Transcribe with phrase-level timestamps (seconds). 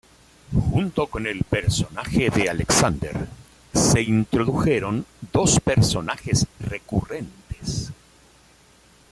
[0.71, 3.27] Junto con el personaje de Alexander,
[3.71, 7.91] se introdujeron dos personajes recurrentes.